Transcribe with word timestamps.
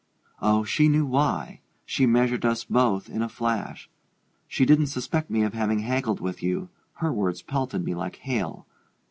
Oh, 0.41 0.63
she 0.63 0.87
knew 0.89 1.05
why 1.05 1.61
she 1.85 2.07
measured 2.07 2.43
us 2.43 2.63
both 2.63 3.07
in 3.07 3.21
a 3.21 3.29
flash. 3.29 3.87
She 4.47 4.65
didn't 4.65 4.87
suspect 4.87 5.29
me 5.29 5.43
of 5.43 5.53
having 5.53 5.81
haggled 5.81 6.19
with 6.19 6.41
you 6.41 6.69
her 6.93 7.13
words 7.13 7.43
pelted 7.43 7.85
me 7.85 7.93
like 7.93 8.15
hail. 8.15 8.65